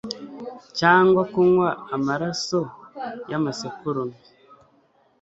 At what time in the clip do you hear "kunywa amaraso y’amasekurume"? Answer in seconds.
1.31-4.17